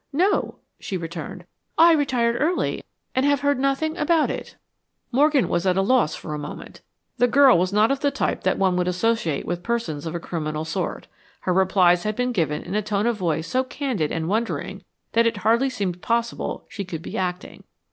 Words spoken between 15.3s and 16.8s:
hardly seemed possible